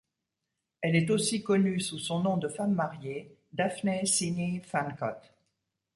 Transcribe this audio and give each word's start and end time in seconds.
Elle 0.81 0.95
est 0.95 1.11
aussi 1.11 1.43
connue 1.43 1.79
sous 1.79 1.99
son 1.99 2.21
nom 2.21 2.35
de 2.37 2.47
femme 2.47 2.73
mariée, 2.73 3.37
Daphne 3.53 4.03
Seeney-Fancutt. 4.03 5.31